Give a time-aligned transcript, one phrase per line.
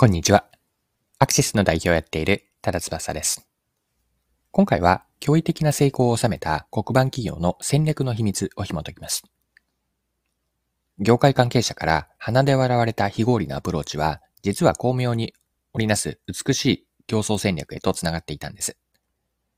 [0.00, 0.46] こんにちは。
[1.18, 3.46] アクシスの代表をやっている多田翼です。
[4.50, 9.24] 今回は驚異的な成功を収めた黒板企業の戦略の秘密を紐解きます。
[10.98, 15.34] 業界関係者から鼻で笑われた非合理なアプローチは、実は巧妙に
[15.74, 18.78] 織りなす美しい競争戦略へと繋がっていたんです。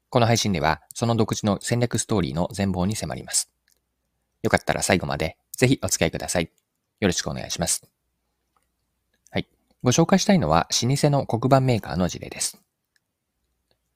[0.08, 3.52] この配信では、その独自の戦略ストーリーの全貌に迫ります。
[4.42, 6.50] よかったら最後までぜひお付き合いください。
[6.98, 7.84] よろしくお願いします。
[9.82, 12.62] ご紹介したいのは、老舗の黒板メーカーの事例です。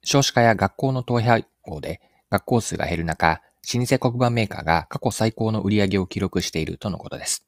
[0.03, 3.41] 少子化や学校の統廃合で学校数が減る中、
[3.73, 7.47] 老舗黒板メーカーが過去最高の売り上げを記録しているとのことです。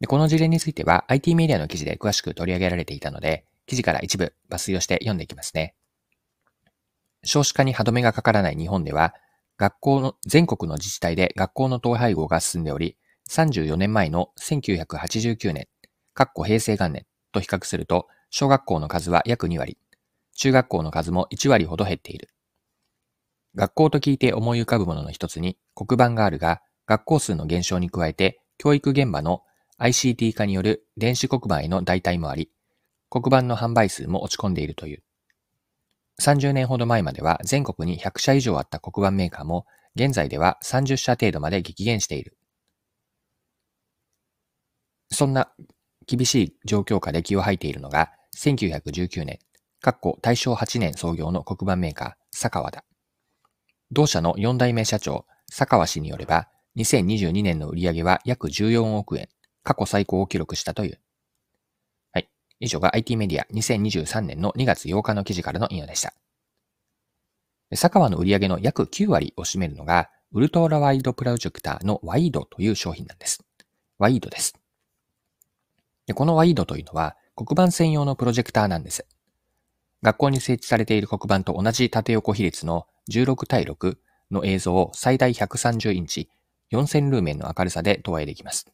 [0.00, 5.74] でこの事例については IT メディアの記事で詳しく取り上げられていたので、記事から一部抜粋をして読んでいきますね。
[7.24, 9.14] 少子化に歯止めがかからない日本では、
[9.56, 12.96] 学校の、全国の自治体で学校の統廃合が進んでおり、
[13.30, 15.68] 34年前の1989年、
[16.18, 19.78] かっこ平成元年と比較すると、小学校の数は約2割、
[20.34, 22.30] 中学校の数も1割ほど減っている。
[23.54, 29.42] 学校と聞いて思い浮かぶものの一つに黒板があるが、学校数の減少に加えて、教育現場の
[29.78, 32.50] ICT 化による電子黒板への代替もあり、
[33.10, 35.04] 黒板の販売数も落ち込んでいるという。
[36.20, 42.36] 30年ほど前までは全国に100社以上あった黒板メーカーも、現在では30社程度まで激減している。
[45.12, 45.52] そんな
[46.08, 49.38] 厳しい状況下で気を吐いているのが、1919年、
[49.82, 52.82] かっこ大正8年創業の黒板メーカー、佐川だ。
[53.92, 59.28] 同社の4代目社長、佐川氏によれば、2022年の売上は約14億円、
[59.62, 60.98] 過去最高を記録したという。
[62.12, 62.28] はい
[62.60, 66.14] 以上が IT メディア2023年の2月8日の記事からの引用でした。
[67.70, 73.44] 佐川の売上の約9割を占めるのが、ウルトラワイドプロジェクターのワイドという商品なんです。
[73.98, 74.57] ワイドです。
[76.08, 79.06] でこのワイドというのは黒板専用のプロジェクターなんです。
[80.02, 83.96] 学校に設置されている黒板と同じ縦横比率の16対6
[84.32, 86.28] の映像を最大130インチ
[86.72, 88.66] 4000ルーメンの明るさで投影できます。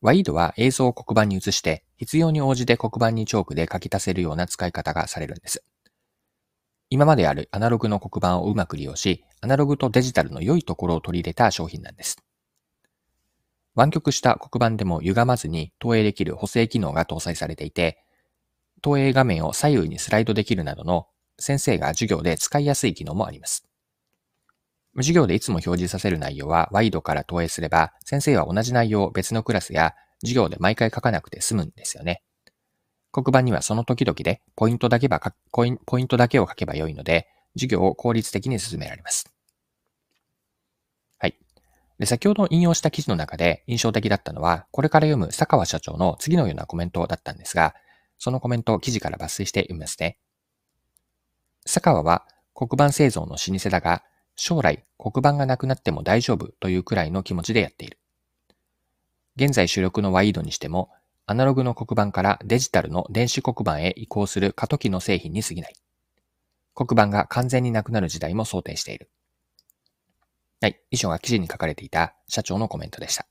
[0.00, 5.62] ワイドは映像を黒板に映して、必要に応じて黒板にチョークで書き足せるような使い方がされるんです。
[6.88, 12.16] 今まであるアナログの黒板をうまく利用し、アナログとデジタルの良いところを取り入れた商品なんです。
[13.74, 18.04] 湾曲した黒板でも歪まずに投影できる補正機能が搭載されていて、
[18.82, 21.06] 投影画面を左右にスライドできるなどの
[21.38, 23.66] 先生が授業で使いやすい機能もあります。
[24.96, 32.22] 授業でいつも表示させる内容はワイドから投影すれば、先生は同じ内容を別のクラスや授業で毎回書かなくて済むんですよね。
[33.12, 35.20] 黒板にはその時々でポイントだけば
[35.52, 39.32] ポイントだけを書けばよいので、授業を効率的に進められます。
[42.00, 47.74] で先ほど引用した記事の中で印象的だったのは、これから読む佐川社長の次のようなコメントだったんですが、
[48.18, 50.16] そのコメントを記事から抜粋して読みますね。
[51.64, 54.02] 佐川は黒板製造の老舗だが、
[54.34, 57.98] 将来黒板がなくなっても大丈夫というくらいの気持ちでやっている。
[59.36, 60.88] 現在主力のワイドにしても、
[61.26, 65.74] アナログの黒板からデジタルの電子黒板へ移行する過渡期の製品に過ぎない。
[66.74, 69.10] 黒板が完全になくなる時代も想定している。
[70.60, 70.80] はい。
[70.90, 73.26] 以上が記事に書かれていた社長のコメントでした。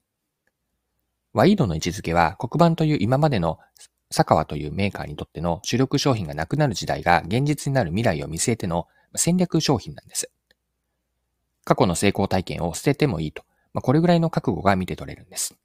[1.34, 3.60] ワイドの位置づけは黒板という今までの
[4.10, 10.32] 佐川というメーカーにとっての主力商品がなくなる時代が現実になる未来を見据えての戦略商品なんです。
[11.64, 13.44] 過去の成功体験を捨ててもいいと。
[13.74, 15.56] まあ、これぐらいの覚悟が見て取れるんです。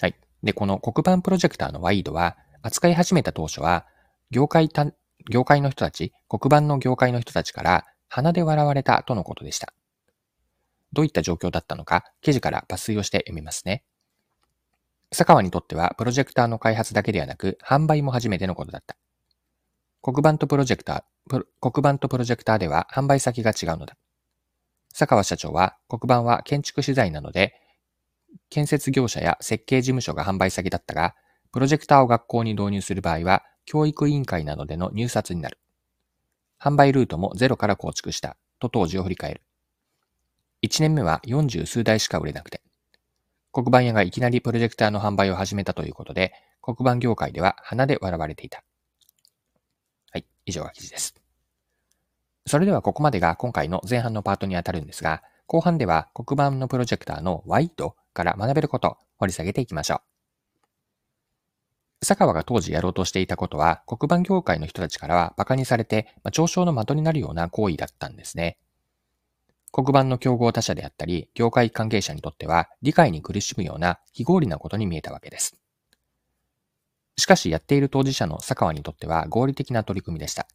[0.00, 0.14] はい。
[0.44, 3.86] で、この黒板プロジェクターのワイドは、扱い始めた当初は、
[4.30, 4.86] 業界た、
[5.28, 9.72] 業界の人たち、黒板の業界の人たちから鼻で笑われたとのことでした。
[10.92, 13.84] どういった状況だったのか、記事から抜粋をして読みますね。
[15.10, 18.96] 佐川にとっては、プロジェクターの開発だけではなく、販売も初めてのことだった。
[20.02, 23.96] 黒板とプロジェクター、黒板とプロジェクターでは販売先が違うのだ。
[24.92, 27.54] 佐川社長は黒板は建築資材なので、
[28.48, 31.14] 建設業者や設計事務所が販売先だったが、
[31.52, 35.59] プロジェクターを学校に導入する場合は、教育委員会などでの入札になる。
[36.60, 39.42] 販売ルートもゼロから構築した、と当時を振り返る。
[40.62, 42.60] 1年目は40数台しか売れなくて、
[43.52, 48.62] 黒板屋がいきなりプロジェクターの販売を始めたということで、黒板業界では鼻で笑われていた。
[50.12, 51.14] はい以上が記事です。
[52.46, 60.09] それではここまでが今回の前半のパートにあたるんですが、後半では黒板のプロジェクターのワイドから学べることを掘り下げていきましょう。
[62.00, 68.58] 佐川が当時やろうとしていたことは、黒板業界の人たちからは馬鹿にされて、まあ、嘲笑の的になるような行為だったんですね。
[69.72, 75.56] 黒板の競合他社であったり、業界関係者にとっては、理解に苦しむような非合理なことに見えたわけです。
[77.18, 80.48] しかしやっている当事者の佐川にとっては合理的な取り組みでした。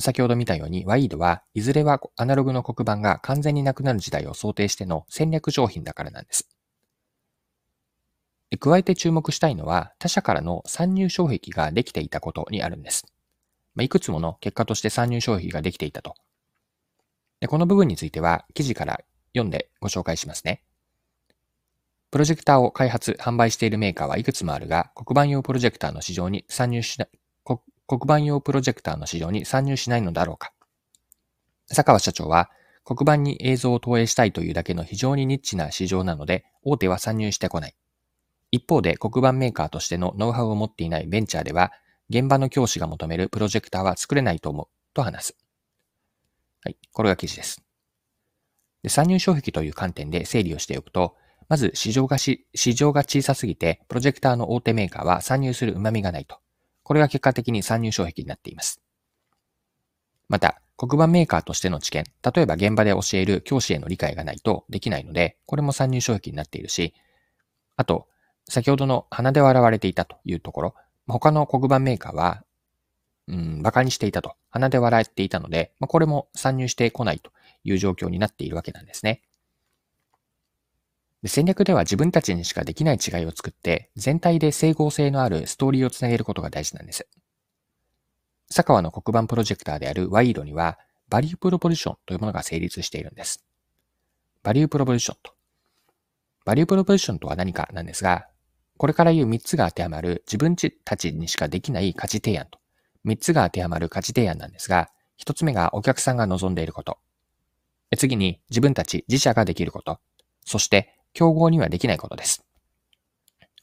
[0.00, 6.48] 先ほど見たように、ワイードはいずれはアナログの黒板が完全になくなる時代を想定しての戦略商品だからなんです。
[8.58, 13.06] 加えて注目したいのは、他社からの参入障壁ができていたことにあるんです。
[13.80, 16.14] いくつもの結果として参入障壁ができていたと。
[17.48, 19.00] この部分については、記事から
[19.34, 20.62] 読んでご紹介しますね。
[22.10, 27.08] プロジェクターを開発、販売しているメーカーはいくつもあるが、黒板用プロジェクターの市場に参入しな、
[27.44, 30.52] 黒板用プロジェクターの市場に参入しないのだろうか。
[31.68, 32.50] 佐川社長は、
[32.84, 37.74] 黒板に映像を投影したいというだけの非常にニッチな市場なので、大手は参入してこない。
[38.52, 41.72] 一方で黒板メーカーとしてのノウハウを持っていないベンチャーでは、
[42.10, 45.36] 現場の教師が求めるプロジェクターは作れないと思う、と話す。
[46.62, 47.64] はい、これが記事です。
[48.82, 51.16] で参入障壁という観点で整理をしておくと、
[51.48, 56.38] まず市場がし、市場が小さすぎて、プロジェクターの大手メーカーは参入する旨味がないと。
[56.82, 58.82] これが結果的に参入障壁になっています。
[60.28, 62.04] また、黒板メーカーとしての知見、
[62.34, 66.92] 例えば現場で教える教師への理解がないとできないので、これも参入障壁になっているし、
[67.76, 68.08] あと、
[68.48, 70.74] 先ほどの鼻で笑われていたというところ、
[71.06, 72.44] 他の黒板メーカーは、
[73.28, 77.30] うん、馬鹿にしていたと、鼻で笑っていたので、まあ、これも参入してこないと
[77.64, 79.22] いう状況になっているわけなんですね。
[81.22, 87.06] で戦略では自分たちにしかできない違いを作って、全体で整合性のあるストーリーをつなげることが大事なんです。
[88.48, 90.78] サカワの黒板プロジェクターであるワイードには、
[91.08, 93.44] value proposition というものが成立しているんです。
[94.42, 95.32] value proposition と。
[96.44, 98.26] value proposition とは何かなんですが、
[98.82, 102.58] これから言う3つが当てはまる自分たちにしかできない価値提案と、
[103.06, 104.90] 3つが当てはまる価値提案なんですが、
[105.24, 106.98] 1つ目がお客さんが望んでいること。
[107.96, 110.00] 次に自分たち自社ができること。
[110.44, 112.44] そして競合にはできないことです。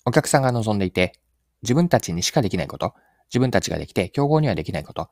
[0.05, 1.19] お客さんが望んでいて、
[1.63, 2.93] 自分たちにしかできないこと、
[3.27, 5.09] 自分たちができて競合にはできないこと。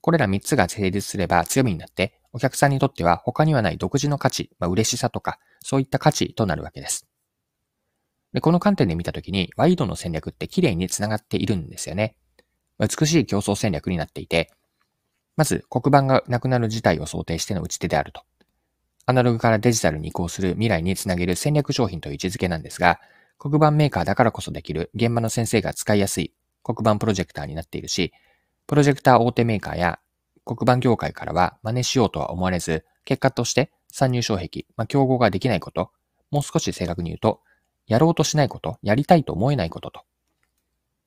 [0.00, 7.06] これら3つが成立すれば強みになって、お客さんにとっては他にはない独自の価値、まあ、嬉しさとか、そういった価値となるわけです。
[8.34, 12.16] でこの観点で見たときに、ワイドの戦略って綺麗に繋がっているんですよね。
[12.80, 14.50] 美しい競争戦略になっていて、
[15.36, 18.22] まず黒板がなくなる事態を想定しての打ち手であると。
[19.06, 23.00] アナログからデジタルに移行する未来につなげる戦略商品という位置づけなんですが、
[23.38, 26.32] 黒板メーカーだからこそできる現場の先生が使いやすい
[26.64, 28.12] 黒板プロジェクターになっているし、
[28.66, 30.00] プロジェクター大手メーカーや
[30.44, 35.92] 黒板業界からは真似しようとは思われず、結果として参入障壁、まあ、競合ができないこと、
[36.30, 37.40] もう少し正確に言うと、
[37.86, 40.00] やろうとしないこと、やりたいと思えないことと。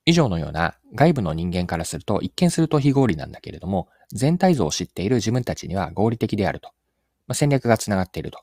[0.06, 6.70] 以上のような外部の人間からすると一見すると非合理なんだけれども、全体像を知っている自分たちには合理的であると。
[7.28, 8.40] まあ、戦略がつながっていると。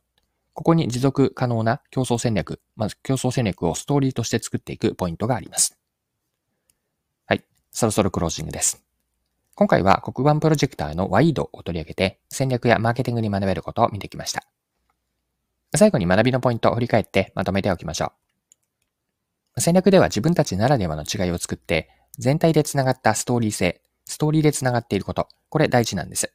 [0.52, 5.78] ここに持続可能な競争戦略、まず競争戦略をストーリーとして作っていくポイントがあります。
[7.26, 7.44] はい。
[7.70, 8.84] そろそろクロージングです。
[9.54, 14.44] 今回は黒板プロジェクターのワイドを取り上げて戦略やマーケティングに学べることを見てきました。
[15.76, 18.23] 最後に学びのポイントを振り返ってまとめておきましょう。
[19.56, 26.32] 戦略では自分たちならではの違いを作って全体で繋がったストーリー性、ストーリーで繋がっていること、これ大事なんです。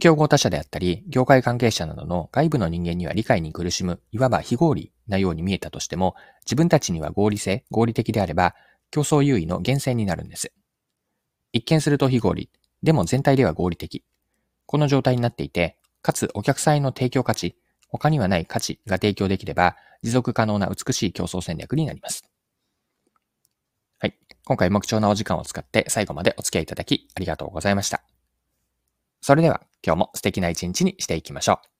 [0.00, 8.56] 競合他社であったり、業界関係者などの外部の人間には理解に苦しむ、いわば非合理なように見えたとしても、自分たちには合理性、合理的であれば、
[8.90, 10.52] 競争優位の源泉になるんです。
[11.52, 12.50] 一見すると非合理、
[12.82, 14.04] でも全体では合理的。
[14.66, 17.56] この状態になっていて、かつお客さんへの提供価値、
[17.88, 22.22] 他にはない価値が提供できれば、持続可能な美しい競争戦略になります。
[23.98, 24.14] はい。
[24.44, 28.04] 今回も貴重なお時間を使って最後までお付き合いいただきありがとうございました。
[29.22, 31.73] それでは今日も素敵な一日にしていきましょう。